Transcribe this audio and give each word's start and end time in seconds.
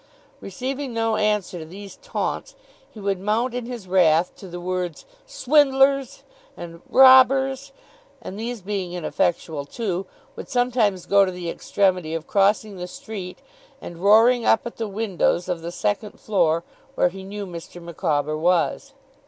Receiving 0.39 0.95
no 0.95 1.15
answer 1.15 1.59
to 1.59 1.65
these 1.65 1.99
taunts, 2.01 2.55
he 2.89 2.99
would 2.99 3.19
mount 3.19 3.53
in 3.53 3.67
his 3.67 3.87
wrath 3.87 4.35
to 4.37 4.47
the 4.47 4.59
words 4.59 5.05
'swindlers' 5.27 6.23
and 6.57 6.81
'robbers'; 6.89 7.71
and 8.19 8.39
these 8.39 8.61
being 8.63 8.93
ineffectual 8.93 9.63
too, 9.63 10.07
would 10.35 10.49
sometimes 10.49 11.05
go 11.05 11.23
to 11.23 11.31
the 11.31 11.51
extremity 11.51 12.15
of 12.15 12.25
crossing 12.25 12.77
the 12.77 12.87
street, 12.87 13.43
and 13.79 13.99
roaring 13.99 14.43
up 14.43 14.65
at 14.65 14.77
the 14.77 14.87
windows 14.87 15.47
of 15.47 15.61
the 15.61 15.71
second 15.71 16.19
floor, 16.19 16.63
where 16.95 17.09
he 17.09 17.23
knew 17.23 17.45
Mr. 17.45 17.79
Micawber 17.79 18.35
was. 18.35 18.95